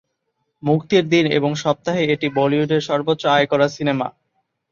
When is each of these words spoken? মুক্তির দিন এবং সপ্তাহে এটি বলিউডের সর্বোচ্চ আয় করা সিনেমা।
মুক্তির 0.63 1.03
দিন 1.09 1.25
এবং 1.37 1.51
সপ্তাহে 1.55 2.03
এটি 2.13 2.27
বলিউডের 2.37 2.81
সর্বোচ্চ 2.81 3.23
আয় 3.27 3.47
করা 3.51 3.67
সিনেমা। 3.69 4.07